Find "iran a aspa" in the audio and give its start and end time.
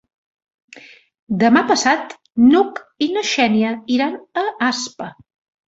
4.01-5.15